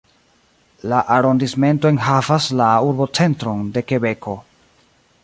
[0.93, 4.35] La arondismento enhavas la urbocentron de Kebeko.